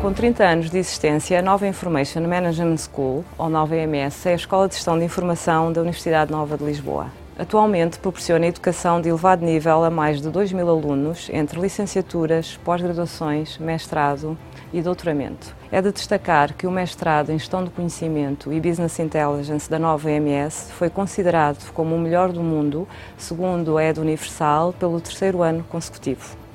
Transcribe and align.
Com 0.00 0.12
30 0.12 0.44
anos 0.44 0.70
de 0.70 0.78
existência, 0.78 1.36
a 1.36 1.42
Nova 1.42 1.66
Information 1.66 2.20
Management 2.20 2.76
School, 2.76 3.24
ou 3.36 3.48
Nova 3.48 3.76
EMS, 3.76 4.26
é 4.26 4.32
a 4.32 4.36
Escola 4.36 4.68
de 4.68 4.76
Gestão 4.76 4.96
de 4.96 5.04
Informação 5.04 5.72
da 5.72 5.80
Universidade 5.80 6.30
Nova 6.30 6.56
de 6.56 6.62
Lisboa. 6.62 7.08
Atualmente 7.36 7.98
proporciona 7.98 8.46
educação 8.46 9.00
de 9.00 9.08
elevado 9.08 9.44
nível 9.44 9.82
a 9.82 9.90
mais 9.90 10.22
de 10.22 10.30
2 10.30 10.52
mil 10.52 10.68
alunos, 10.68 11.28
entre 11.32 11.60
licenciaturas, 11.60 12.56
pós-graduações, 12.64 13.58
mestrado 13.58 14.38
e 14.72 14.80
doutoramento. 14.80 15.52
É 15.70 15.82
de 15.82 15.90
destacar 15.90 16.54
que 16.54 16.68
o 16.68 16.70
mestrado 16.70 17.30
em 17.30 17.38
Gestão 17.38 17.64
do 17.64 17.70
Conhecimento 17.70 18.52
e 18.52 18.60
Business 18.60 19.00
Intelligence 19.00 19.68
da 19.68 19.80
nova 19.80 20.08
EMS 20.12 20.70
foi 20.78 20.88
considerado 20.88 21.72
como 21.72 21.96
o 21.96 21.98
melhor 21.98 22.30
do 22.30 22.42
mundo, 22.42 22.86
segundo 23.16 23.76
a 23.76 23.84
Ed 23.84 23.98
Universal, 23.98 24.72
pelo 24.74 25.00
terceiro 25.00 25.42
ano 25.42 25.64
consecutivo. 25.64 26.47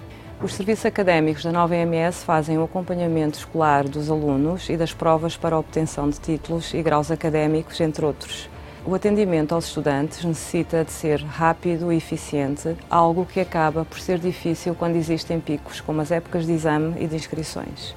Os 0.44 0.56
serviços 0.56 0.86
académicos 0.86 1.42
da 1.42 1.54
nova 1.54 1.74
EMS 1.74 2.26
fazem 2.26 2.58
o 2.58 2.64
acompanhamento 2.66 3.40
escolar 3.40 3.88
dos 3.88 4.12
alunos 4.12 4.68
e 4.68 4.76
das 4.76 4.92
provas 4.92 5.38
para 5.38 5.56
a 5.56 5.60
obtenção 5.60 6.10
de 6.10 6.20
títulos 6.20 6.74
e 6.74 6.82
graus 6.84 7.10
académicos, 7.10 7.80
entre 7.80 8.06
outros. 8.06 8.50
O 8.86 8.94
atendimento 8.94 9.56
aos 9.56 9.68
estudantes 9.68 10.22
necessita 10.26 10.84
de 10.84 10.92
ser 10.92 11.22
rápido 11.22 11.94
e 11.94 11.96
eficiente, 11.96 12.76
algo 12.90 13.26
que 13.26 13.40
acaba 13.40 13.86
por 13.86 13.98
ser 14.02 14.20
difícil 14.20 14.76
quando 14.76 14.98
existem 14.98 15.40
picos, 15.40 15.80
como 15.80 16.02
as 16.02 16.12
épocas 16.12 16.46
de 16.46 16.52
exame 16.52 17.02
e 17.02 17.08
de 17.08 17.16
inscrições. 17.16 17.96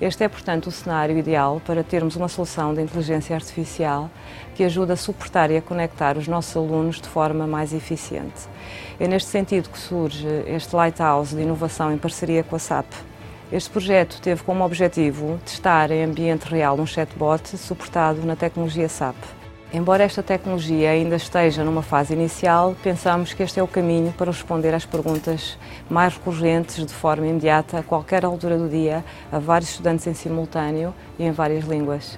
Este 0.00 0.24
é, 0.24 0.28
portanto, 0.28 0.66
o 0.66 0.70
cenário 0.70 1.16
ideal 1.16 1.60
para 1.64 1.84
termos 1.84 2.16
uma 2.16 2.28
solução 2.28 2.74
de 2.74 2.82
inteligência 2.82 3.34
artificial 3.34 4.10
que 4.54 4.64
ajuda 4.64 4.94
a 4.94 4.96
suportar 4.96 5.50
e 5.50 5.56
a 5.56 5.62
conectar 5.62 6.18
os 6.18 6.26
nossos 6.26 6.56
alunos 6.56 7.00
de 7.00 7.08
forma 7.08 7.46
mais 7.46 7.72
eficiente. 7.72 8.48
É 8.98 9.06
neste 9.06 9.30
sentido 9.30 9.68
que 9.68 9.78
surge 9.78 10.26
este 10.46 10.74
Lighthouse 10.74 11.34
de 11.34 11.42
inovação 11.42 11.92
em 11.92 11.98
parceria 11.98 12.42
com 12.42 12.56
a 12.56 12.58
SAP. 12.58 12.86
Este 13.52 13.70
projeto 13.70 14.20
teve 14.20 14.42
como 14.42 14.64
objetivo 14.64 15.38
testar 15.44 15.90
em 15.90 16.02
ambiente 16.02 16.44
real 16.44 16.76
um 16.78 16.86
chatbot 16.86 17.56
suportado 17.56 18.24
na 18.26 18.34
tecnologia 18.34 18.88
SAP. 18.88 19.16
Embora 19.74 20.04
esta 20.04 20.22
tecnologia 20.22 20.90
ainda 20.90 21.16
esteja 21.16 21.64
numa 21.64 21.82
fase 21.82 22.14
inicial, 22.14 22.76
pensamos 22.80 23.34
que 23.34 23.42
este 23.42 23.58
é 23.58 23.62
o 23.62 23.66
caminho 23.66 24.12
para 24.12 24.30
responder 24.30 24.72
às 24.72 24.86
perguntas 24.86 25.58
mais 25.90 26.14
recorrentes 26.14 26.86
de 26.86 26.94
forma 26.94 27.26
imediata, 27.26 27.80
a 27.80 27.82
qualquer 27.82 28.24
altura 28.24 28.56
do 28.56 28.68
dia, 28.68 29.04
a 29.32 29.40
vários 29.40 29.70
estudantes 29.70 30.06
em 30.06 30.14
simultâneo 30.14 30.94
e 31.18 31.24
em 31.24 31.32
várias 31.32 31.64
línguas. 31.64 32.16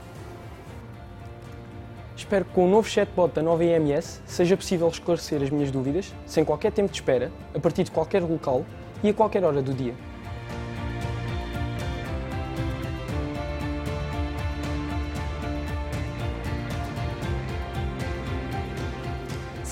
Espero 2.15 2.45
que 2.45 2.53
com 2.53 2.67
o 2.67 2.71
novo 2.71 2.87
chatbot 2.87 3.35
da 3.35 3.41
nova 3.41 3.65
IMS 3.65 4.21
seja 4.27 4.55
possível 4.55 4.89
esclarecer 4.89 5.43
as 5.43 5.49
minhas 5.49 5.71
dúvidas, 5.71 6.15
sem 6.27 6.45
qualquer 6.45 6.73
tempo 6.73 6.91
de 6.91 6.99
espera, 6.99 7.33
a 7.55 7.59
partir 7.59 7.85
de 7.85 7.91
qualquer 7.91 8.23
local 8.23 8.67
e 9.03 9.09
a 9.09 9.15
qualquer 9.15 9.43
hora 9.43 9.63
do 9.63 9.73
dia. 9.73 9.95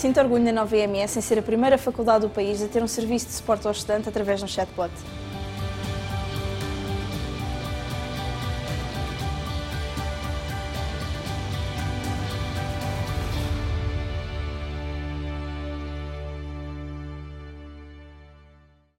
Sinto 0.04 0.20
orgulho 0.20 0.44
na 0.44 0.52
nova 0.52 0.76
IMS 0.76 1.16
em 1.16 1.22
ser 1.22 1.38
a 1.38 1.42
primeira 1.42 1.78
faculdade 1.78 2.26
do 2.26 2.28
país 2.28 2.62
a 2.62 2.68
ter 2.68 2.82
um 2.82 2.86
serviço 2.86 3.24
de 3.24 3.32
suporte 3.32 3.66
ao 3.66 3.72
estudante 3.72 4.06
através 4.06 4.38
de 4.38 4.44
um 4.44 4.46
chatbot. 4.46 4.92